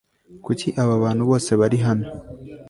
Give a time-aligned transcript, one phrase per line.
[0.45, 2.05] kuki aba bantu bose bari hano